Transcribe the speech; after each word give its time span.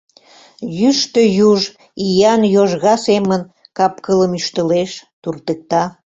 Йӱштӧ 0.79 1.21
юж 1.51 1.61
иян 2.05 2.41
йожга 2.53 2.95
семын 3.05 3.41
кап-кылым 3.77 4.31
ӱштылеш, 4.39 4.91
туртыкта. 5.21 5.83